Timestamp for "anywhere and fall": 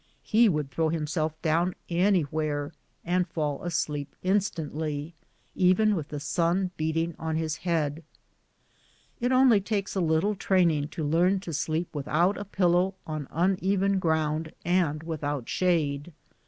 1.87-3.63